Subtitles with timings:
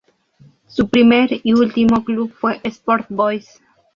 [0.65, 3.61] Su primer y último club fue Sport Boys.